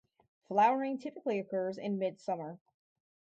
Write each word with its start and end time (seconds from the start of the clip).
Flowering 0.47 0.97
typically 0.97 1.37
occurs 1.37 1.77
in 1.77 1.99
mid-summer. 1.99 2.59